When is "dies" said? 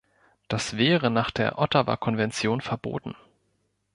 0.51-0.77